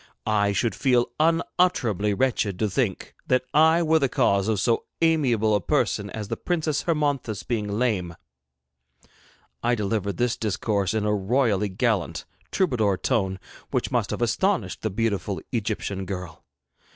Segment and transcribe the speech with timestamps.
[0.25, 5.53] I should feel unutterably wretched to think that I were the cause of so amiable
[5.53, 8.15] a person as the Princess Hermonthis being lame.'
[9.61, 13.37] I delivered this discourse in a royally gallant, troubadour tone
[13.69, 16.43] which must have astonished the beautiful Egyptian girl.